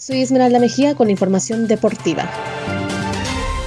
Soy 0.00 0.22
Esmeralda 0.22 0.58
Mejía 0.58 0.94
con 0.94 1.10
información 1.10 1.68
deportiva. 1.68 2.30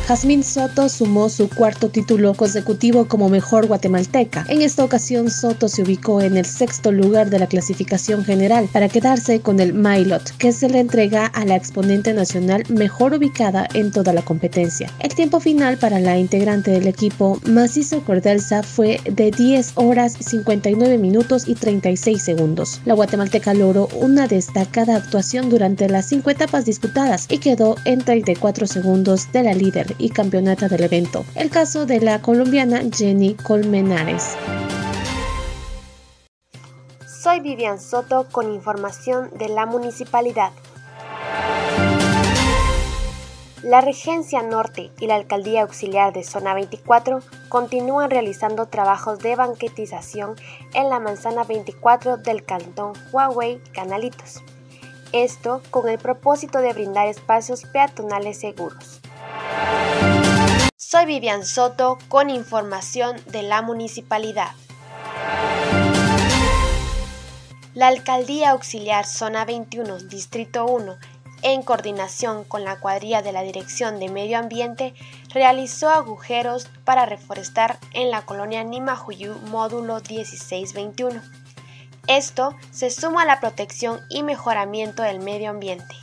Jazmín 0.06 0.44
Soto 0.44 0.90
sumó 0.90 1.30
su 1.30 1.48
cuarto 1.48 1.88
título 1.88 2.34
consecutivo 2.34 3.08
como 3.08 3.30
mejor 3.30 3.68
guatemalteca. 3.68 4.46
En 4.50 4.62
esta 4.62 4.84
ocasión, 4.84 5.32
Soto 5.32 5.70
se 5.70 5.82
ubicó 5.84 6.20
en 6.20 6.36
el 6.36 6.44
sexto 6.44 6.92
lugar 6.92 7.30
de 7.30 7.40
la 7.40 7.48
clasificación 7.48 8.26
general 8.26 8.68
para 8.74 8.90
quedarse 8.90 9.40
con 9.40 9.62
el 9.62 9.74
Mailot, 9.74 10.36
que 10.38 10.52
se 10.52 10.68
le 10.68 10.82
entrega 10.82 11.28
a 11.28 11.46
la 11.46 11.56
exponente 11.56 12.14
nacional 12.14 12.66
mejor 12.68 13.14
ubicada 13.14 13.66
en 13.74 13.94
toda 13.94 14.12
la 14.12 14.24
competencia. 14.24 14.92
El 15.00 15.16
tiempo 15.16 15.40
final 15.40 15.78
para 15.78 16.02
la 16.02 16.18
integrante 16.18 16.72
del 16.72 16.88
equipo, 16.88 17.40
Macizo 17.46 18.04
Cordelsa, 18.04 18.62
fue 18.62 19.00
de 19.10 19.32
10 19.32 19.72
horas 19.76 20.18
59 20.20 20.98
minutos 20.98 21.48
y 21.48 21.56
36 21.56 22.22
segundos. 22.22 22.82
La 22.84 22.94
guatemalteca 22.94 23.54
logró 23.54 23.88
una 23.96 24.28
destacada 24.28 24.98
actuación 24.98 25.50
durante 25.50 25.88
las 25.88 26.08
cinco 26.08 26.30
etapas 26.30 26.66
disputadas 26.66 27.26
y 27.30 27.38
quedó 27.38 27.78
en 27.86 28.00
34 28.00 28.68
segundos 28.68 29.32
de 29.32 29.44
la 29.44 29.54
líder 29.54 29.93
y 29.98 30.10
campeonata 30.10 30.68
del 30.68 30.84
evento. 30.84 31.26
El 31.36 31.50
caso 31.50 31.86
de 31.86 32.00
la 32.00 32.22
colombiana 32.22 32.82
Jenny 32.92 33.36
Colmenares. 33.36 34.36
Soy 37.24 37.40
Vivian 37.40 37.80
Soto 37.80 38.28
con 38.32 38.54
información 38.54 39.30
de 39.38 39.50
la 39.50 39.66
municipalidad. 39.66 40.52
La 43.64 43.80
Regencia 43.80 44.44
Norte 44.44 44.92
y 45.00 45.08
la 45.08 45.16
Alcaldía 45.16 45.62
Auxiliar 45.62 46.12
de 46.12 46.26
Zona 46.26 46.54
24 46.54 47.22
continúan 47.48 48.10
realizando 48.10 48.66
trabajos 48.66 49.20
de 49.20 49.38
banquetización 49.38 50.36
en 50.74 50.90
la 50.90 51.00
manzana 51.00 51.46
24 51.46 52.18
del 52.18 52.44
cantón 52.44 52.92
Huawei 53.14 53.62
Canalitos. 53.74 54.44
Esto 55.14 55.62
con 55.70 55.88
el 55.88 55.98
propósito 55.98 56.60
de 56.60 56.74
brindar 56.74 57.08
espacios 57.08 57.64
peatonales 57.64 58.38
seguros. 58.38 59.00
Soy 60.94 61.08
Vivian 61.08 61.44
Soto 61.44 61.98
con 62.08 62.30
información 62.30 63.20
de 63.26 63.42
la 63.42 63.64
municipalidad. 63.64 64.52
La 67.74 67.88
Alcaldía 67.88 68.52
Auxiliar 68.52 69.08
Zona 69.08 69.44
21, 69.44 69.98
Distrito 70.02 70.68
1, 70.68 70.96
en 71.42 71.64
coordinación 71.64 72.44
con 72.44 72.64
la 72.64 72.80
cuadrilla 72.80 73.24
de 73.24 73.32
la 73.32 73.42
Dirección 73.42 74.00
de 74.00 74.10
Medio 74.10 74.38
Ambiente, 74.38 74.94
realizó 75.34 75.90
agujeros 75.90 76.70
para 76.86 77.08
reforestar 77.08 77.80
en 77.94 78.12
la 78.12 78.22
colonia 78.22 78.64
Nimajuyú 78.64 79.34
módulo 79.48 79.96
1621. 79.96 81.24
Esto 82.06 82.56
se 82.70 82.92
suma 82.92 83.24
a 83.24 83.26
la 83.26 83.40
protección 83.40 84.00
y 84.12 84.22
mejoramiento 84.22 85.02
del 85.02 85.22
medio 85.22 85.50
ambiente. 85.50 86.03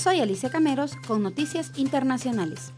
Soy 0.00 0.18
Alicia 0.20 0.48
Cameros 0.48 0.96
con 1.06 1.22
Noticias 1.22 1.72
Internacionales. 1.76 2.72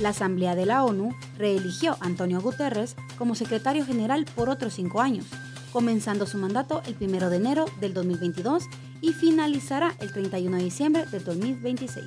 La 0.00 0.08
Asamblea 0.08 0.54
de 0.54 0.64
la 0.64 0.82
ONU 0.82 1.14
reeligió 1.36 1.92
a 1.92 2.06
Antonio 2.06 2.40
Guterres 2.40 2.96
como 3.18 3.34
secretario 3.34 3.84
general 3.84 4.24
por 4.34 4.48
otros 4.48 4.72
cinco 4.72 5.02
años, 5.02 5.26
comenzando 5.74 6.24
su 6.24 6.38
mandato 6.38 6.80
el 6.86 6.96
1 6.98 7.28
de 7.28 7.36
enero 7.36 7.66
del 7.80 7.92
2022 7.92 8.64
y 9.02 9.12
finalizará 9.12 9.94
el 10.00 10.10
31 10.10 10.56
de 10.56 10.64
diciembre 10.64 11.04
del 11.04 11.22
2026. 11.22 12.06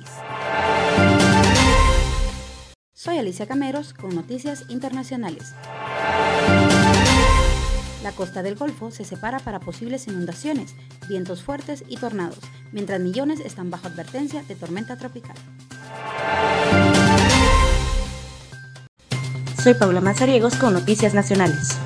Soy 2.92 3.16
Alicia 3.16 3.46
Cameros 3.46 3.94
con 3.94 4.12
Noticias 4.12 4.64
Internacionales. 4.70 5.54
La 8.02 8.12
costa 8.12 8.42
del 8.42 8.54
Golfo 8.54 8.90
se 8.90 9.04
separa 9.04 9.40
para 9.40 9.60
posibles 9.60 10.08
inundaciones, 10.08 10.74
vientos 11.06 11.42
fuertes 11.42 11.84
y 11.86 11.96
tornados, 11.96 12.38
mientras 12.72 12.98
millones 12.98 13.40
están 13.40 13.70
bajo 13.70 13.88
advertencia 13.88 14.42
de 14.42 14.54
tormenta 14.54 14.96
tropical. 14.96 15.36
Soy 19.62 19.74
Paula 19.74 20.00
Mazariegos 20.00 20.56
con 20.56 20.72
Noticias 20.72 21.12
Nacionales. 21.12 21.76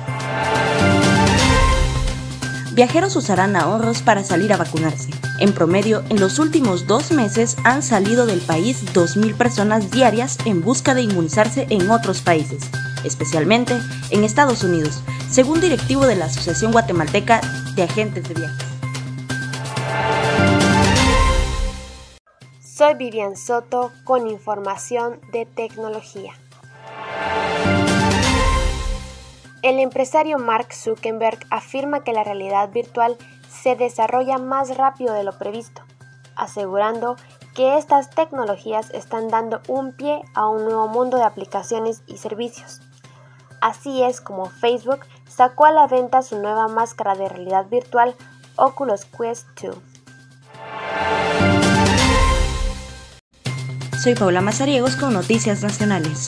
Viajeros 2.71 3.15
usarán 3.17 3.57
ahorros 3.57 4.01
para 4.01 4.23
salir 4.23 4.53
a 4.53 4.57
vacunarse. 4.57 5.09
En 5.39 5.53
promedio, 5.53 6.03
en 6.09 6.19
los 6.21 6.39
últimos 6.39 6.87
dos 6.87 7.11
meses 7.11 7.57
han 7.65 7.83
salido 7.83 8.25
del 8.25 8.39
país 8.39 8.85
2.000 8.93 9.35
personas 9.35 9.91
diarias 9.91 10.37
en 10.45 10.61
busca 10.61 10.93
de 10.93 11.01
inmunizarse 11.01 11.67
en 11.69 11.89
otros 11.89 12.21
países, 12.21 12.69
especialmente 13.05 13.79
en 14.09 14.23
Estados 14.23 14.63
Unidos, 14.63 15.01
según 15.29 15.61
directivo 15.61 16.05
de 16.05 16.15
la 16.15 16.25
Asociación 16.25 16.71
Guatemalteca 16.71 17.41
de 17.75 17.83
Agentes 17.83 18.27
de 18.27 18.33
Viajes. 18.33 18.65
Soy 22.59 22.95
Vivian 22.95 23.37
Soto 23.37 23.91
con 24.03 24.27
información 24.27 25.21
de 25.31 25.45
tecnología. 25.45 26.33
El 29.61 29.79
empresario 29.79 30.37
Mark 30.37 30.73
Zuckerberg 30.73 31.39
afirma 31.49 32.03
que 32.03 32.13
la 32.13 32.23
realidad 32.23 32.69
virtual 32.71 33.17
se 33.49 33.75
desarrolla 33.75 34.37
más 34.37 34.77
rápido 34.77 35.13
de 35.13 35.23
lo 35.23 35.37
previsto, 35.39 35.81
asegurando 36.35 37.15
que 37.55 37.77
estas 37.77 38.09
tecnologías 38.09 38.91
están 38.91 39.29
dando 39.29 39.61
un 39.67 39.93
pie 39.93 40.21
a 40.35 40.47
un 40.49 40.65
nuevo 40.65 40.87
mundo 40.87 41.17
de 41.17 41.23
aplicaciones 41.23 42.03
y 42.05 42.17
servicios. 42.17 42.81
Así 43.65 44.03
es 44.03 44.21
como 44.21 44.51
Facebook 44.51 44.99
sacó 45.27 45.65
a 45.65 45.71
la 45.71 45.87
venta 45.87 46.21
su 46.21 46.37
nueva 46.37 46.67
máscara 46.67 47.15
de 47.15 47.27
realidad 47.27 47.65
virtual 47.67 48.13
Oculus 48.57 49.05
Quest 49.05 49.47
2. 49.59 49.75
Soy 54.03 54.13
Paula 54.13 54.41
Mazariegos 54.41 54.95
con 54.95 55.13
Noticias 55.13 55.63
Nacionales. 55.63 56.27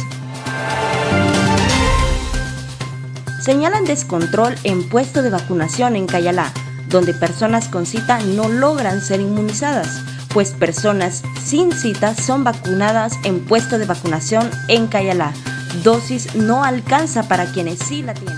Señalan 3.40 3.86
descontrol 3.86 4.56
en 4.64 4.90
puesto 4.90 5.22
de 5.22 5.30
vacunación 5.30 5.96
en 5.96 6.08
Cayalá, 6.08 6.52
donde 6.90 7.14
personas 7.14 7.68
con 7.68 7.86
cita 7.86 8.18
no 8.18 8.50
logran 8.50 9.00
ser 9.00 9.22
inmunizadas, 9.22 10.02
pues 10.34 10.54
personas 10.54 11.22
sin 11.44 11.72
cita 11.72 12.16
son 12.16 12.44
vacunadas 12.44 13.14
en 13.24 13.46
puesto 13.46 13.78
de 13.78 13.86
vacunación 13.86 14.50
en 14.70 14.88
Cayalá. 14.88 15.34
Dosis 15.84 16.36
no 16.36 16.64
alcanza 16.64 17.24
para 17.24 17.46
quienes 17.52 17.80
sí 17.80 18.04
la 18.04 18.14
tienen. 18.14 18.38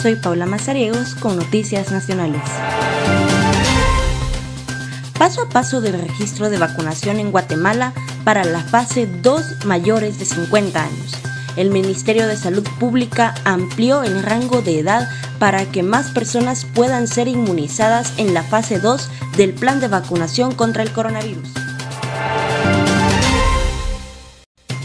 Soy 0.00 0.16
Paula 0.16 0.46
Mazariegos 0.46 1.14
con 1.14 1.36
Noticias 1.36 1.92
Nacionales. 1.92 2.42
Paso 5.16 5.42
a 5.42 5.48
paso 5.48 5.80
del 5.80 6.00
registro 6.00 6.50
de 6.50 6.58
vacunación 6.58 7.20
en 7.20 7.30
Guatemala 7.30 7.92
para 8.24 8.44
la 8.44 8.60
fase 8.60 9.06
2 9.06 9.64
mayores 9.66 10.18
de 10.18 10.24
50 10.24 10.82
años. 10.82 11.14
El 11.56 11.70
Ministerio 11.70 12.26
de 12.26 12.36
Salud 12.36 12.66
Pública 12.80 13.34
amplió 13.44 14.02
el 14.02 14.22
rango 14.22 14.62
de 14.62 14.80
edad 14.80 15.08
para 15.38 15.64
que 15.66 15.82
más 15.82 16.10
personas 16.10 16.64
puedan 16.64 17.06
ser 17.06 17.28
inmunizadas 17.28 18.14
en 18.16 18.34
la 18.34 18.42
fase 18.42 18.80
2 18.80 19.08
del 19.36 19.52
plan 19.52 19.78
de 19.78 19.88
vacunación 19.88 20.54
contra 20.54 20.82
el 20.82 20.92
coronavirus. 20.92 21.61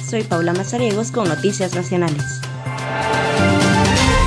Soy 0.09 0.23
Paula 0.23 0.53
Mazariegos 0.53 1.11
con 1.11 1.27
Noticias 1.27 1.75
Nacionales. 1.75 2.39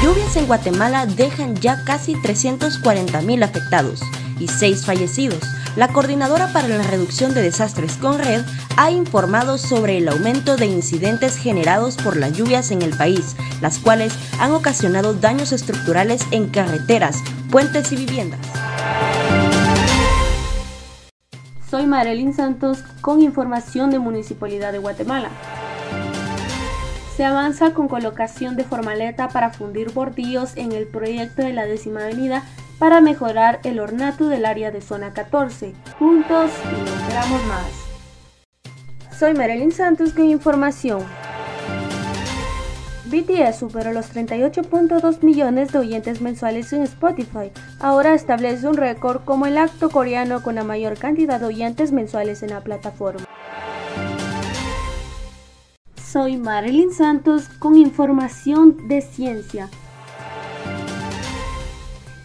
Lluvias 0.03 0.37
en 0.37 0.47
Guatemala 0.47 1.07
dejan 1.07 1.57
ya 1.57 1.85
casi 1.85 2.17
340.000 2.17 3.43
afectados 3.43 4.03
y 4.39 4.49
6 4.49 4.85
fallecidos. 4.85 5.41
La 5.77 5.89
Coordinadora 5.89 6.53
para 6.53 6.69
la 6.69 6.83
Reducción 6.83 7.33
de 7.33 7.41
Desastres 7.41 7.95
con 7.95 8.19
Red 8.19 8.43
ha 8.77 8.91
informado 8.91 9.57
sobre 9.57 9.97
el 9.97 10.09
aumento 10.09 10.57
de 10.57 10.67
incidentes 10.67 11.37
generados 11.37 11.97
por 11.97 12.19
las 12.19 12.33
lluvias 12.33 12.73
en 12.73 12.83
el 12.83 12.95
país, 12.95 13.35
las 13.63 13.79
cuales 13.79 14.13
han 14.39 14.53
ocasionado 14.53 15.15
daños 15.15 15.51
estructurales 15.51 16.27
en 16.31 16.51
carreteras, 16.51 17.17
puentes 17.51 17.91
y 17.93 17.97
viviendas. 17.97 18.41
Soy 21.71 21.87
Marilyn 21.87 22.35
Santos 22.35 22.83
con 23.01 23.23
información 23.23 23.91
de 23.91 23.99
Municipalidad 23.99 24.73
de 24.73 24.79
Guatemala. 24.79 25.31
Se 27.17 27.25
avanza 27.25 27.75
con 27.75 27.89
colocación 27.89 28.57
de 28.57 28.65
formaleta 28.65 29.29
para 29.29 29.51
fundir 29.51 29.93
bordillos 29.93 30.57
en 30.57 30.73
el 30.73 30.87
proyecto 30.87 31.43
de 31.43 31.53
la 31.53 31.67
décima 31.67 32.05
avenida 32.05 32.45
para 32.79 33.01
mejorar 33.01 33.61
el 33.65 33.79
ornato 33.79 34.29
del 34.29 34.47
área 34.47 34.71
de 34.71 34.81
zona 34.81 35.13
14. 35.13 35.75
Juntos 35.99 36.51
logramos 37.03 37.45
más. 37.45 39.17
Soy 39.19 39.35
Marilyn 39.35 39.71
Santos 39.71 40.15
con 40.15 40.25
información. 40.25 41.05
BTS 43.11 43.59
superó 43.59 43.93
los 43.93 44.15
38.2 44.15 45.23
millones 45.23 45.73
de 45.73 45.79
oyentes 45.81 46.21
mensuales 46.21 46.73
en 46.73 46.83
Spotify. 46.85 47.51
Ahora 47.81 48.15
establece 48.15 48.69
un 48.69 48.77
récord 48.77 49.23
como 49.25 49.47
el 49.47 49.59
acto 49.59 49.91
coreano 49.91 50.43
con 50.43 50.55
la 50.55 50.65
mayor 50.65 50.97
cantidad 50.97 51.41
de 51.41 51.47
oyentes 51.47 51.91
mensuales 51.91 52.43
en 52.45 52.51
la 52.51 52.61
plataforma. 52.61 53.27
Soy 56.13 56.39
Marilyn 56.39 56.93
Santos 56.93 57.49
con 57.61 57.79
información 57.79 58.89
de 58.89 59.01
ciencia. 59.01 59.69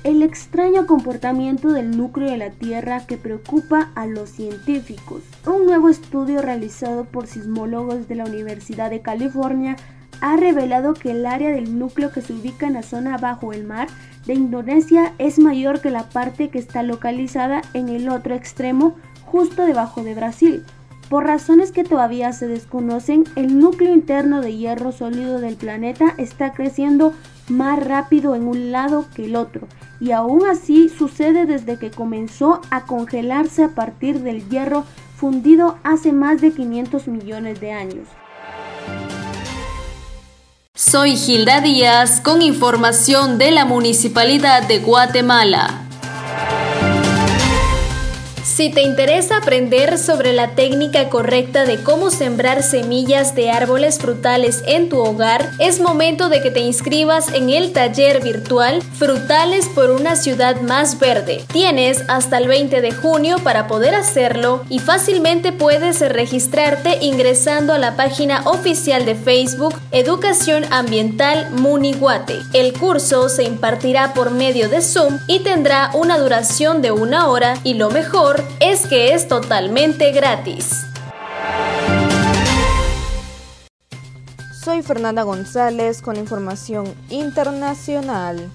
El 0.03 0.23
extraño 0.23 0.87
comportamiento 0.87 1.71
del 1.71 1.95
núcleo 1.95 2.31
de 2.31 2.37
la 2.37 2.49
Tierra 2.49 3.05
que 3.05 3.17
preocupa 3.17 3.91
a 3.93 4.07
los 4.07 4.31
científicos. 4.31 5.21
Un 5.45 5.67
nuevo 5.67 5.89
estudio 5.89 6.41
realizado 6.41 7.05
por 7.05 7.27
sismólogos 7.27 8.07
de 8.07 8.15
la 8.15 8.25
Universidad 8.25 8.89
de 8.89 9.01
California 9.01 9.75
ha 10.19 10.35
revelado 10.35 10.95
que 10.95 11.11
el 11.11 11.23
área 11.27 11.51
del 11.51 11.77
núcleo 11.77 12.11
que 12.11 12.23
se 12.23 12.33
ubica 12.33 12.65
en 12.65 12.73
la 12.73 12.81
zona 12.81 13.19
bajo 13.19 13.53
el 13.53 13.65
mar 13.65 13.87
de 14.25 14.33
Indonesia 14.33 15.13
es 15.19 15.37
mayor 15.37 15.79
que 15.79 15.91
la 15.91 16.09
parte 16.09 16.49
que 16.49 16.57
está 16.57 16.81
localizada 16.81 17.61
en 17.75 17.89
el 17.89 18.09
otro 18.09 18.33
extremo 18.33 18.95
justo 19.25 19.63
debajo 19.63 20.03
de 20.03 20.15
Brasil. 20.15 20.65
Por 21.09 21.25
razones 21.25 21.71
que 21.71 21.83
todavía 21.83 22.33
se 22.33 22.47
desconocen, 22.47 23.25
el 23.35 23.59
núcleo 23.59 23.93
interno 23.93 24.41
de 24.41 24.57
hierro 24.57 24.91
sólido 24.91 25.39
del 25.39 25.55
planeta 25.55 26.15
está 26.17 26.53
creciendo 26.53 27.13
más 27.47 27.83
rápido 27.83 28.35
en 28.35 28.47
un 28.47 28.71
lado 28.71 29.05
que 29.15 29.25
el 29.25 29.35
otro 29.35 29.67
y 29.99 30.11
aún 30.11 30.47
así 30.47 30.89
sucede 30.89 31.45
desde 31.45 31.77
que 31.77 31.91
comenzó 31.91 32.59
a 32.71 32.85
congelarse 32.85 33.63
a 33.63 33.69
partir 33.69 34.21
del 34.21 34.49
hierro 34.49 34.83
fundido 35.15 35.77
hace 35.83 36.11
más 36.11 36.41
de 36.41 36.51
500 36.51 37.07
millones 37.07 37.59
de 37.61 37.71
años. 37.71 38.07
Soy 40.73 41.15
Gilda 41.15 41.61
Díaz 41.61 42.19
con 42.19 42.41
información 42.41 43.37
de 43.37 43.51
la 43.51 43.65
Municipalidad 43.65 44.67
de 44.67 44.79
Guatemala. 44.79 45.84
Si 48.45 48.69
te 48.69 48.83
interesa 48.83 49.37
aprender 49.37 49.97
sobre 49.97 50.31
la 50.31 50.51
técnica 50.51 51.09
correcta 51.09 51.65
de 51.65 51.81
cómo 51.81 52.11
sembrar 52.11 52.61
semillas 52.61 53.33
de 53.33 53.49
árboles 53.49 53.97
frutales 53.97 54.61
en 54.67 54.87
tu 54.87 54.99
hogar, 54.99 55.49
es 55.57 55.79
momento 55.79 56.29
de 56.29 56.43
que 56.43 56.51
te 56.51 56.59
inscribas 56.59 57.33
en 57.33 57.49
el 57.49 57.73
taller 57.73 58.21
virtual 58.21 58.83
Frutales 58.83 59.67
por 59.67 59.89
una 59.89 60.15
ciudad 60.15 60.61
más 60.61 60.99
verde. 60.99 61.43
Tienes 61.51 62.03
hasta 62.07 62.37
el 62.37 62.47
20 62.47 62.81
de 62.81 62.91
junio 62.91 63.37
para 63.43 63.65
poder 63.65 63.95
hacerlo 63.95 64.63
y 64.69 64.77
fácilmente 64.77 65.51
puedes 65.51 65.99
registrarte 65.99 66.99
ingresando 67.01 67.73
a 67.73 67.79
la 67.79 67.95
página 67.95 68.43
oficial 68.45 69.05
de 69.05 69.15
Facebook 69.15 69.73
Educación 69.91 70.65
Ambiental 70.71 71.49
Muniguate. 71.49 72.37
El 72.53 72.73
curso 72.73 73.27
se 73.27 73.43
impartirá 73.43 74.13
por 74.13 74.29
medio 74.29 74.69
de 74.69 74.81
Zoom 74.81 75.17
y 75.27 75.39
tendrá 75.39 75.89
una 75.95 76.19
duración 76.19 76.83
de 76.83 76.91
una 76.91 77.27
hora 77.27 77.55
y 77.63 77.73
lo 77.73 77.89
mejor 77.89 78.34
es 78.59 78.87
que 78.87 79.13
es 79.13 79.27
totalmente 79.27 80.11
gratis. 80.11 80.85
Soy 84.63 84.81
Fernanda 84.81 85.23
González 85.23 86.01
con 86.01 86.15
información 86.15 86.93
internacional. 87.09 88.49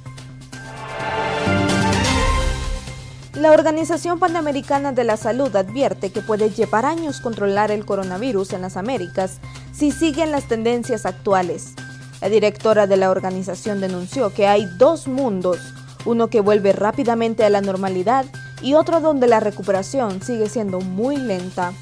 La 3.34 3.52
Organización 3.52 4.18
Panamericana 4.18 4.92
de 4.92 5.04
la 5.04 5.16
Salud 5.16 5.54
advierte 5.54 6.10
que 6.10 6.20
puede 6.20 6.50
llevar 6.50 6.84
años 6.84 7.20
controlar 7.20 7.70
el 7.70 7.86
coronavirus 7.86 8.52
en 8.52 8.62
las 8.62 8.76
Américas 8.76 9.38
si 9.72 9.92
siguen 9.92 10.32
las 10.32 10.48
tendencias 10.48 11.06
actuales. 11.06 11.74
La 12.20 12.28
directora 12.28 12.86
de 12.86 12.96
la 12.96 13.10
organización 13.10 13.80
denunció 13.80 14.34
que 14.34 14.46
hay 14.46 14.66
dos 14.78 15.08
mundos, 15.08 15.58
uno 16.04 16.28
que 16.28 16.40
vuelve 16.40 16.72
rápidamente 16.72 17.44
a 17.44 17.50
la 17.50 17.60
normalidad 17.60 18.26
y 18.62 18.74
otro 18.74 19.00
donde 19.00 19.26
la 19.26 19.40
recuperación 19.40 20.22
sigue 20.22 20.48
siendo 20.48 20.80
muy 20.80 21.16
lenta. 21.16 21.72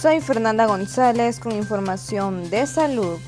Soy 0.00 0.20
Fernanda 0.20 0.66
González 0.66 1.40
con 1.40 1.52
información 1.52 2.48
de 2.48 2.66
salud. 2.66 3.18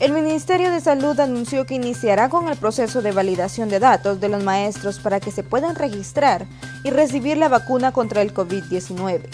El 0.00 0.10
Ministerio 0.10 0.72
de 0.72 0.80
Salud 0.80 1.20
anunció 1.20 1.64
que 1.64 1.74
iniciará 1.74 2.28
con 2.28 2.48
el 2.48 2.56
proceso 2.56 3.02
de 3.02 3.12
validación 3.12 3.68
de 3.68 3.78
datos 3.78 4.18
de 4.20 4.28
los 4.28 4.42
maestros 4.42 4.98
para 4.98 5.20
que 5.20 5.30
se 5.30 5.44
puedan 5.44 5.76
registrar 5.76 6.48
y 6.82 6.90
recibir 6.90 7.36
la 7.36 7.48
vacuna 7.48 7.92
contra 7.92 8.20
el 8.20 8.34
COVID-19. 8.34 9.28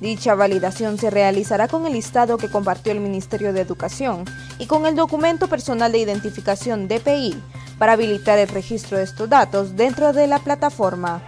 Dicha 0.00 0.34
validación 0.34 0.98
se 0.98 1.10
realizará 1.10 1.68
con 1.68 1.86
el 1.86 1.94
listado 1.94 2.36
que 2.36 2.50
compartió 2.50 2.92
el 2.92 3.00
Ministerio 3.00 3.52
de 3.52 3.62
Educación 3.62 4.24
y 4.58 4.66
con 4.66 4.84
el 4.86 4.94
documento 4.94 5.48
personal 5.48 5.90
de 5.90 5.98
identificación 5.98 6.86
DPI 6.86 7.34
para 7.78 7.92
habilitar 7.92 8.38
el 8.38 8.48
registro 8.48 8.98
de 8.98 9.04
estos 9.04 9.28
datos 9.28 9.76
dentro 9.76 10.12
de 10.12 10.26
la 10.26 10.38
plataforma. 10.38 11.22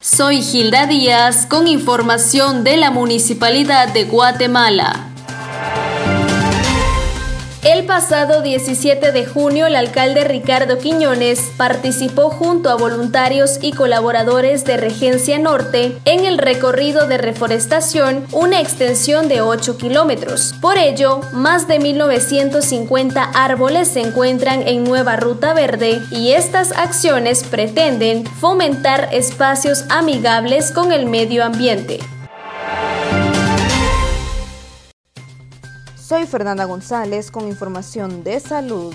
Soy 0.00 0.42
Gilda 0.42 0.86
Díaz 0.86 1.46
con 1.46 1.66
información 1.66 2.64
de 2.64 2.76
la 2.76 2.90
Municipalidad 2.90 3.92
de 3.92 4.04
Guatemala. 4.04 5.11
El 7.82 7.88
pasado 7.88 8.42
17 8.42 9.10
de 9.10 9.26
junio, 9.26 9.66
el 9.66 9.74
alcalde 9.74 10.22
Ricardo 10.22 10.78
Quiñones 10.78 11.50
participó 11.56 12.30
junto 12.30 12.70
a 12.70 12.76
voluntarios 12.76 13.58
y 13.60 13.72
colaboradores 13.72 14.64
de 14.64 14.76
Regencia 14.76 15.36
Norte 15.40 15.98
en 16.04 16.24
el 16.24 16.38
recorrido 16.38 17.08
de 17.08 17.18
reforestación, 17.18 18.24
una 18.30 18.60
extensión 18.60 19.26
de 19.26 19.40
8 19.40 19.78
kilómetros. 19.78 20.54
Por 20.60 20.78
ello, 20.78 21.22
más 21.32 21.66
de 21.66 21.80
1.950 21.80 23.30
árboles 23.34 23.88
se 23.88 24.00
encuentran 24.00 24.62
en 24.68 24.84
Nueva 24.84 25.16
Ruta 25.16 25.52
Verde 25.52 26.00
y 26.12 26.30
estas 26.34 26.70
acciones 26.70 27.42
pretenden 27.42 28.24
fomentar 28.24 29.08
espacios 29.10 29.86
amigables 29.88 30.70
con 30.70 30.92
el 30.92 31.06
medio 31.06 31.42
ambiente. 31.44 31.98
Soy 36.12 36.26
Fernanda 36.26 36.66
González 36.66 37.30
con 37.30 37.48
información 37.48 38.22
de 38.22 38.38
salud. 38.38 38.92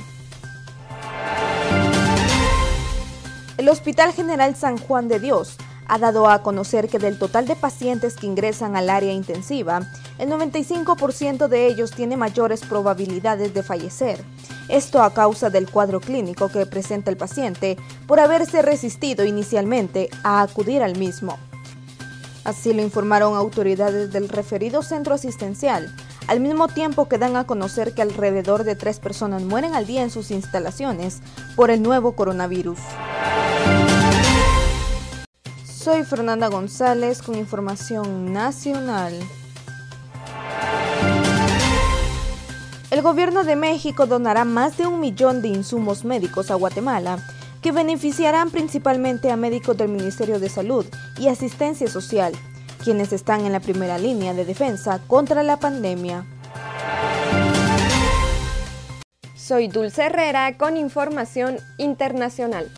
El 3.58 3.70
Hospital 3.70 4.14
General 4.14 4.56
San 4.56 4.78
Juan 4.78 5.08
de 5.08 5.20
Dios 5.20 5.58
ha 5.88 5.98
dado 5.98 6.30
a 6.30 6.44
conocer 6.44 6.90
que 6.90 7.00
del 7.00 7.18
total 7.18 7.48
de 7.48 7.56
pacientes 7.56 8.18
que 8.18 8.28
ingresan 8.28 8.76
al 8.76 8.92
área 8.92 9.14
intensiva, 9.14 9.82
el 10.20 10.30
95% 10.30 11.48
de 11.48 11.66
ellos 11.66 11.90
tiene 11.90 12.18
mayores 12.18 12.62
probabilidades 12.62 13.52
de 13.52 13.64
fallecer. 13.64 14.24
Esto 14.70 15.02
a 15.02 15.12
causa 15.16 15.50
del 15.50 15.72
cuadro 15.72 16.00
clínico 16.00 16.50
que 16.50 16.68
presenta 16.68 17.10
el 17.10 17.18
paciente 17.18 17.78
por 18.06 18.20
haberse 18.20 18.62
resistido 18.62 19.26
inicialmente 19.26 20.12
a 20.24 20.44
acudir 20.44 20.84
al 20.84 21.00
mismo. 21.00 21.40
Así 22.44 22.74
lo 22.74 22.84
informaron 22.84 23.36
autoridades 23.36 24.14
del 24.14 24.30
referido 24.30 24.84
centro 24.84 25.16
asistencial, 25.16 25.92
al 26.28 26.40
mismo 26.40 26.68
tiempo 26.68 27.08
que 27.08 27.18
dan 27.18 27.36
a 27.36 27.46
conocer 27.46 27.94
que 27.94 28.02
alrededor 28.02 28.64
de 28.64 28.76
tres 28.76 29.00
personas 29.00 29.44
mueren 29.44 29.76
al 29.76 29.88
día 29.88 30.04
en 30.04 30.12
sus 30.12 30.32
instalaciones 30.32 31.22
por 31.56 31.72
el 31.72 31.82
nuevo 31.82 32.16
coronavirus. 32.16 32.80
Soy 35.66 36.04
Fernanda 36.04 36.48
González 36.48 37.22
con 37.22 37.36
información 37.36 38.34
nacional. 38.34 39.14
El 42.90 43.02
gobierno 43.02 43.44
de 43.44 43.56
México 43.56 44.06
donará 44.06 44.44
más 44.44 44.78
de 44.78 44.88
un 44.88 45.00
millón 45.00 45.42
de 45.42 45.50
insumos 45.50 46.04
médicos 46.04 46.52
a 46.52 46.56
Guatemala 46.56 47.20
que 47.62 47.72
beneficiarán 47.72 48.50
principalmente 48.50 49.32
a 49.32 49.36
médicos 49.36 49.78
del 49.78 49.90
Ministerio 49.90 50.40
de 50.40 50.50
Salud 50.50 50.86
y 51.18 51.28
Asistencia 51.28 51.88
Social, 51.88 52.34
quienes 52.84 53.14
están 53.14 53.46
en 53.46 53.52
la 53.52 53.60
primera 53.60 53.98
línea 53.98 54.34
de 54.34 54.46
defensa 54.46 55.00
contra 55.08 55.44
la 55.44 55.58
pandemia. 55.58 56.26
Soy 59.36 59.68
Dulce 59.68 60.04
Herrera 60.04 60.58
con 60.58 60.78
información 60.78 61.58
internacional. 61.78 62.72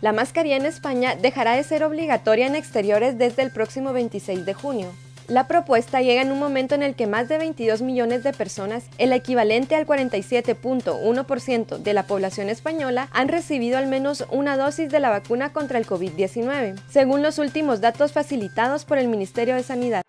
La 0.00 0.12
mascarilla 0.12 0.56
en 0.56 0.66
España 0.66 1.16
dejará 1.16 1.54
de 1.54 1.64
ser 1.64 1.82
obligatoria 1.82 2.46
en 2.46 2.54
exteriores 2.54 3.18
desde 3.18 3.42
el 3.42 3.52
próximo 3.52 3.92
26 3.92 4.46
de 4.46 4.54
junio. 4.54 4.92
La 5.28 5.46
propuesta 5.46 6.00
llega 6.00 6.22
en 6.22 6.32
un 6.32 6.38
momento 6.38 6.74
en 6.74 6.82
el 6.82 6.94
que 6.94 7.06
más 7.06 7.28
de 7.28 7.36
22 7.36 7.82
millones 7.82 8.22
de 8.22 8.32
personas, 8.32 8.84
el 8.96 9.12
equivalente 9.12 9.74
al 9.74 9.86
47.1% 9.86 11.76
de 11.76 11.92
la 11.92 12.04
población 12.04 12.48
española, 12.48 13.10
han 13.12 13.28
recibido 13.28 13.76
al 13.76 13.88
menos 13.88 14.24
una 14.30 14.56
dosis 14.56 14.90
de 14.90 15.00
la 15.00 15.10
vacuna 15.10 15.52
contra 15.52 15.78
el 15.78 15.86
COVID-19, 15.86 16.80
según 16.88 17.20
los 17.22 17.38
últimos 17.38 17.82
datos 17.82 18.12
facilitados 18.12 18.86
por 18.86 18.96
el 18.96 19.08
Ministerio 19.08 19.54
de 19.54 19.62
Sanidad. 19.64 20.02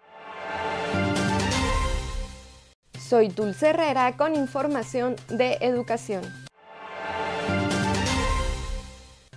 Soy 2.98 3.28
Dulce 3.28 3.72
Herrera 3.72 4.16
con 4.16 4.36
información 4.36 5.18
de 5.28 5.58
educación. 5.60 6.49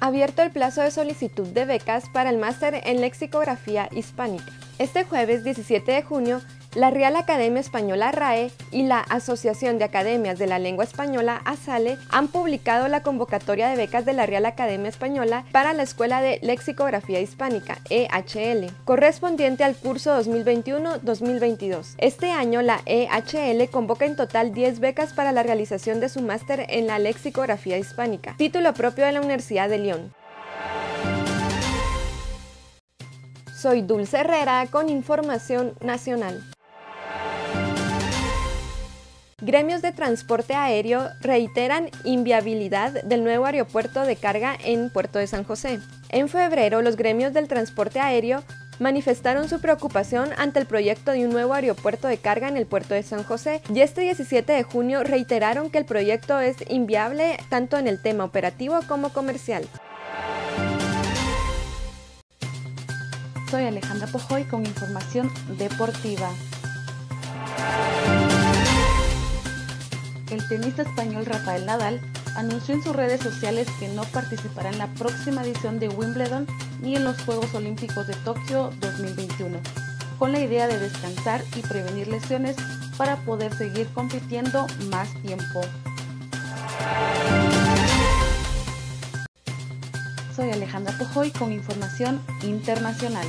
Abierto 0.04 0.42
el 0.42 0.50
plazo 0.50 0.82
de 0.82 0.90
solicitud 0.90 1.46
de 1.46 1.64
becas 1.64 2.08
para 2.08 2.28
el 2.28 2.36
máster 2.36 2.80
en 2.86 3.00
lexicografía 3.00 3.88
hispánica. 3.92 4.50
Este 4.80 5.04
jueves 5.04 5.44
17 5.44 5.92
de 5.92 6.02
junio 6.02 6.40
La 6.74 6.90
Real 6.90 7.16
Academia 7.16 7.60
Española 7.60 8.12
RAE 8.12 8.50
y 8.70 8.84
la 8.84 9.00
Asociación 9.00 9.76
de 9.76 9.84
Academias 9.84 10.38
de 10.38 10.46
la 10.46 10.58
Lengua 10.58 10.84
Española 10.84 11.42
ASALE 11.44 11.98
han 12.08 12.28
publicado 12.28 12.88
la 12.88 13.02
convocatoria 13.02 13.68
de 13.68 13.76
becas 13.76 14.06
de 14.06 14.14
la 14.14 14.24
Real 14.24 14.46
Academia 14.46 14.88
Española 14.88 15.44
para 15.52 15.74
la 15.74 15.82
Escuela 15.82 16.22
de 16.22 16.38
Lexicografía 16.40 17.20
Hispánica, 17.20 17.76
EHL, 17.90 18.70
correspondiente 18.86 19.64
al 19.64 19.76
curso 19.76 20.18
2021-2022. 20.22 21.94
Este 21.98 22.30
año 22.30 22.62
la 22.62 22.80
EHL 22.86 23.68
convoca 23.70 24.06
en 24.06 24.16
total 24.16 24.54
10 24.54 24.80
becas 24.80 25.12
para 25.12 25.32
la 25.32 25.42
realización 25.42 26.00
de 26.00 26.08
su 26.08 26.22
máster 26.22 26.64
en 26.70 26.86
la 26.86 26.98
lexicografía 26.98 27.76
hispánica, 27.76 28.34
título 28.38 28.72
propio 28.72 29.04
de 29.04 29.12
la 29.12 29.20
Universidad 29.20 29.68
de 29.68 29.76
Lyon. 29.76 30.14
Soy 33.54 33.82
Dulce 33.82 34.20
Herrera 34.20 34.66
con 34.70 34.88
información 34.88 35.74
nacional. 35.82 36.51
Gremios 39.44 39.82
de 39.82 39.90
transporte 39.90 40.54
aéreo 40.54 41.10
reiteran 41.20 41.90
inviabilidad 42.04 43.02
del 43.02 43.24
nuevo 43.24 43.44
aeropuerto 43.44 44.02
de 44.02 44.14
carga 44.14 44.56
en 44.64 44.88
Puerto 44.88 45.18
de 45.18 45.26
San 45.26 45.42
José. 45.42 45.80
En 46.10 46.28
febrero, 46.28 46.80
los 46.80 46.94
gremios 46.94 47.32
del 47.32 47.48
transporte 47.48 47.98
aéreo 47.98 48.44
manifestaron 48.78 49.48
su 49.48 49.60
preocupación 49.60 50.30
ante 50.36 50.60
el 50.60 50.66
proyecto 50.66 51.10
de 51.10 51.26
un 51.26 51.32
nuevo 51.32 51.54
aeropuerto 51.54 52.06
de 52.06 52.18
carga 52.18 52.46
en 52.46 52.56
el 52.56 52.66
puerto 52.66 52.94
de 52.94 53.02
San 53.02 53.24
José 53.24 53.62
y 53.74 53.80
este 53.80 54.02
17 54.02 54.52
de 54.52 54.62
junio 54.62 55.02
reiteraron 55.02 55.70
que 55.70 55.78
el 55.78 55.86
proyecto 55.86 56.38
es 56.38 56.58
inviable 56.68 57.36
tanto 57.48 57.76
en 57.78 57.88
el 57.88 58.00
tema 58.00 58.22
operativo 58.22 58.78
como 58.86 59.12
comercial. 59.12 59.66
Soy 63.50 63.64
Alejandra 63.64 64.06
Pojoy 64.06 64.44
con 64.44 64.64
información 64.64 65.32
deportiva. 65.58 66.30
Tenista 70.52 70.82
español 70.82 71.24
Rafael 71.24 71.64
Nadal 71.64 71.98
anunció 72.36 72.74
en 72.74 72.82
sus 72.82 72.94
redes 72.94 73.22
sociales 73.22 73.66
que 73.80 73.88
no 73.88 74.04
participará 74.04 74.68
en 74.68 74.76
la 74.76 74.86
próxima 74.88 75.42
edición 75.42 75.78
de 75.78 75.88
Wimbledon 75.88 76.46
ni 76.82 76.94
en 76.94 77.04
los 77.04 77.18
Juegos 77.22 77.54
Olímpicos 77.54 78.06
de 78.06 78.12
Tokio 78.16 78.70
2021, 78.80 79.58
con 80.18 80.30
la 80.30 80.40
idea 80.40 80.68
de 80.68 80.78
descansar 80.78 81.42
y 81.56 81.62
prevenir 81.62 82.08
lesiones 82.08 82.56
para 82.98 83.16
poder 83.24 83.54
seguir 83.54 83.88
compitiendo 83.94 84.66
más 84.90 85.08
tiempo. 85.22 85.62
Soy 90.36 90.50
Alejandra 90.50 90.92
Pojoy 90.98 91.30
con 91.30 91.50
información 91.50 92.20
internacional. 92.42 93.26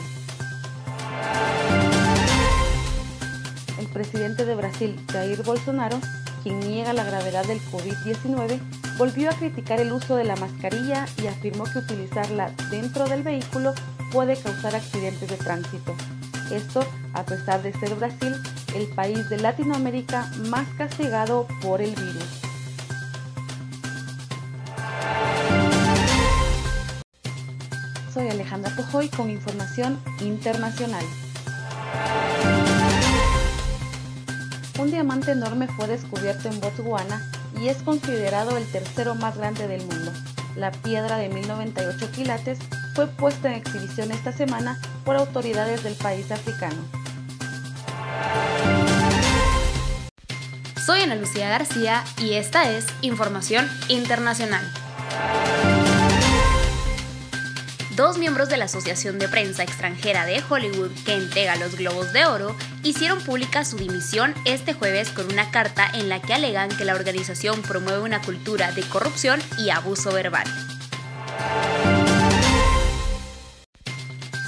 El 3.79 3.87
presidente 3.87 4.43
de 4.43 4.55
Brasil, 4.55 4.99
Jair 5.09 5.41
Bolsonaro, 5.43 6.01
quien 6.43 6.59
niega 6.59 6.93
la 6.93 7.05
gravedad 7.05 7.45
del 7.45 7.61
COVID-19, 7.71 8.59
volvió 8.97 9.29
a 9.29 9.33
criticar 9.33 9.79
el 9.79 9.91
uso 9.93 10.17
de 10.17 10.25
la 10.25 10.35
mascarilla 10.35 11.05
y 11.23 11.27
afirmó 11.27 11.63
que 11.63 11.79
utilizarla 11.79 12.51
dentro 12.69 13.07
del 13.07 13.23
vehículo 13.23 13.73
puede 14.11 14.35
causar 14.35 14.75
accidentes 14.75 15.29
de 15.29 15.37
tránsito. 15.37 15.95
Esto 16.51 16.85
a 17.13 17.23
pesar 17.23 17.63
de 17.63 17.73
ser 17.73 17.95
Brasil 17.95 18.35
el 18.75 18.87
país 18.87 19.29
de 19.29 19.37
Latinoamérica 19.37 20.29
más 20.49 20.67
castigado 20.77 21.47
por 21.61 21.81
el 21.81 21.95
virus. 21.95 22.25
Soy 28.13 28.27
Alejandra 28.27 28.75
Pojoy 28.75 29.09
con 29.09 29.29
información 29.29 29.99
internacional. 30.21 31.03
Un 34.83 34.91
diamante 34.91 35.31
enorme 35.31 35.69
fue 35.69 35.87
descubierto 35.87 36.49
en 36.49 36.59
Botswana 36.59 37.25
y 37.57 37.69
es 37.69 37.77
considerado 37.83 38.57
el 38.57 38.69
tercero 38.69 39.15
más 39.15 39.37
grande 39.37 39.65
del 39.69 39.81
mundo. 39.85 40.11
La 40.57 40.73
piedra 40.73 41.15
de 41.15 41.29
1098 41.29 42.11
quilates 42.11 42.59
fue 42.93 43.07
puesta 43.07 43.47
en 43.47 43.53
exhibición 43.53 44.11
esta 44.11 44.33
semana 44.33 44.77
por 45.05 45.15
autoridades 45.15 45.83
del 45.83 45.95
país 45.95 46.29
africano. 46.33 46.75
Soy 50.85 51.03
Ana 51.03 51.15
Lucía 51.15 51.47
García 51.47 52.03
y 52.17 52.33
esta 52.33 52.69
es 52.69 52.85
Información 53.01 53.65
Internacional. 53.87 54.69
Dos 57.95 58.17
miembros 58.17 58.49
de 58.49 58.57
la 58.57 58.65
Asociación 58.65 59.19
de 59.19 59.27
Prensa 59.27 59.61
Extranjera 59.61 60.25
de 60.25 60.41
Hollywood, 60.49 60.89
que 61.05 61.13
entrega 61.13 61.55
los 61.57 61.75
Globos 61.75 62.11
de 62.11 62.25
Oro, 62.25 62.55
hicieron 62.81 63.21
pública 63.21 63.63
su 63.65 63.77
dimisión 63.77 64.33
este 64.45 64.73
jueves 64.73 65.09
con 65.09 65.31
una 65.31 65.51
carta 65.51 65.87
en 65.93 66.09
la 66.09 66.19
que 66.19 66.33
alegan 66.33 66.69
que 66.69 66.85
la 66.85 66.95
organización 66.95 67.61
promueve 67.61 67.99
una 67.99 68.19
cultura 68.19 68.71
de 68.71 68.81
corrupción 68.81 69.39
y 69.59 69.69
abuso 69.69 70.11
verbal. 70.11 70.47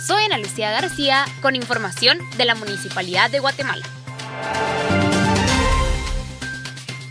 Soy 0.07 0.23
Ana 0.23 0.39
Lucía 0.39 0.71
García 0.71 1.25
con 1.43 1.55
información 1.55 2.17
de 2.37 2.45
la 2.45 2.55
Municipalidad 2.55 3.29
de 3.29 3.41
Guatemala. 3.41 3.85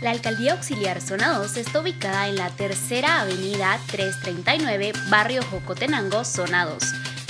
La 0.05 0.11
alcaldía 0.11 0.53
auxiliar 0.53 1.01
Zona 1.01 1.33
2 1.39 1.57
está 1.57 1.79
ubicada 1.79 2.27
en 2.27 2.35
la 2.35 2.51
tercera 2.51 3.21
avenida 3.21 3.79
339, 3.87 4.93
barrio 5.09 5.41
Jocotenango, 5.41 6.23
Zona 6.23 6.63
2. 6.65 6.77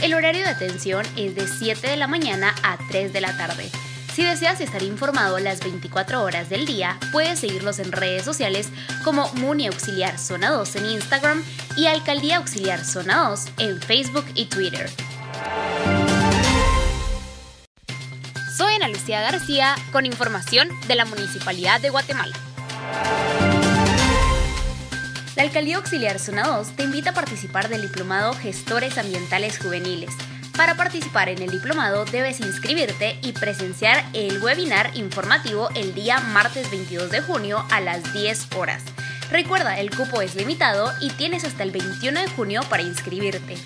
El 0.01 0.13
horario 0.13 0.41
de 0.41 0.50
atención 0.50 1.05
es 1.15 1.36
de 1.36 1.48
7 1.48 1.88
de 1.88 1.96
la 1.96 2.08
mañana 2.08 2.53
a 2.63 2.77
3 2.89 3.13
de 3.13 3.22
la 3.22 3.38
tarde. 3.38 3.72
Si 4.13 4.25
deseas 4.25 4.60
estar 4.60 4.84
informado 4.84 5.39
las 5.39 5.62
24 5.62 6.22
horas 6.22 6.50
del 6.50 6.65
día, 6.65 7.00
puedes 7.13 7.39
seguirlos 7.39 7.79
en 7.79 7.94
redes 7.94 8.25
sociales 8.25 8.67
como 9.05 9.32
Muni 9.36 9.67
Auxiliar 9.67 10.20
Zona 10.20 10.50
2 10.50 10.75
en 10.75 10.86
Instagram 10.88 11.46
y 11.77 11.86
Alcaldía 11.86 12.36
Auxiliar 12.39 12.84
Zona 12.84 13.29
2 13.29 13.46
en 13.60 13.82
Facebook 13.82 14.25
y 14.34 14.48
Twitter. 14.48 14.89
Soy 18.58 18.74
Ana 18.74 18.89
Lucía 18.89 19.22
García 19.22 19.75
con 19.94 20.05
información 20.05 20.67
de 20.89 20.96
la 20.96 21.05
Municipalidad 21.05 21.79
de 21.79 21.89
Guatemala. 21.89 22.36
La 25.36 25.44
Alcaldía 25.44 25.77
Auxiliar 25.77 26.18
Zona 26.20 26.48
2 26.48 26.75
te 26.75 26.84
invita 26.84 27.10
a 27.10 27.13
participar 27.13 27.68
del 27.68 27.82
diplomado 27.82 28.34
Gestores 28.34 28.98
Ambientales 28.98 29.60
Juveniles. 29.60 30.15
Para 30.56 30.75
participar 30.75 31.27
en 31.27 31.42
el 31.42 31.51
diplomado 31.51 32.06
debes 32.06 32.39
inscribirte 32.39 33.18
y 33.22 33.34
presenciar 33.34 34.06
el 34.13 34.42
webinar 34.42 34.96
informativo 34.96 35.70
el 35.75 35.94
día 35.94 36.20
martes 36.20 36.72
22 36.72 37.12
de 37.12 37.22
junio 37.22 37.65
a 37.70 37.82
las 37.82 38.13
10 38.13 38.56
horas. 38.56 38.82
Recuerda, 39.30 39.80
el 39.80 39.89
cupo 39.89 40.22
es 40.22 40.36
limitado 40.36 40.92
y 41.01 41.10
tienes 41.10 41.44
hasta 41.44 41.63
el 41.63 41.72
21 41.72 42.22
de 42.22 42.27
junio 42.30 42.62
para 42.70 42.84
inscribirte. 42.84 43.58